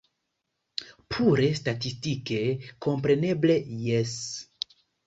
[1.17, 2.41] Pure statistike
[2.87, 4.21] kompreneble jes.